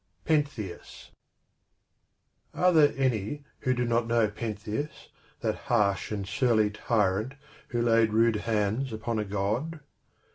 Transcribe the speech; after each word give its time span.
PENTHEUS 0.25 1.11
ARE 2.55 2.73
there 2.73 2.91
any 2.97 3.43
who 3.59 3.75
do 3.75 3.85
not 3.85 4.07
know 4.07 4.27
Pentheus, 4.31 5.09
that 5.41 5.53
harsh 5.69 6.11
and 6.11 6.27
surly 6.27 6.71
tyrant 6.71 7.35
who 7.67 7.83
laid 7.83 8.11
rude 8.11 8.37
hands 8.37 8.91
upon 8.91 9.19
a 9.19 9.25
God? 9.25 9.79